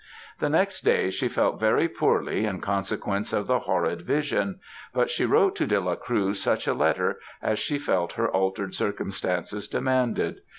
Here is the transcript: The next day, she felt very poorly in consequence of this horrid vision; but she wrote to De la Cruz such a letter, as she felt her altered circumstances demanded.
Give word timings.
The 0.39 0.49
next 0.49 0.81
day, 0.81 1.11
she 1.11 1.27
felt 1.27 1.59
very 1.59 1.87
poorly 1.87 2.45
in 2.45 2.59
consequence 2.59 3.31
of 3.33 3.45
this 3.45 3.61
horrid 3.65 4.01
vision; 4.01 4.59
but 4.95 5.11
she 5.11 5.27
wrote 5.27 5.55
to 5.57 5.67
De 5.67 5.79
la 5.79 5.93
Cruz 5.93 6.41
such 6.41 6.65
a 6.65 6.73
letter, 6.73 7.19
as 7.39 7.59
she 7.59 7.77
felt 7.77 8.13
her 8.13 8.27
altered 8.27 8.73
circumstances 8.73 9.67
demanded. 9.67 10.41